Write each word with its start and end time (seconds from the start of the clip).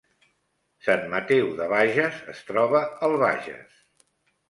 Sant 0.85 1.03
Mateu 1.11 1.53
de 1.61 1.69
Bages 1.75 2.19
es 2.35 2.43
troba 2.51 2.83
al 3.11 3.19
Bages 3.29 3.83